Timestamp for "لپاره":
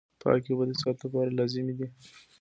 1.03-1.35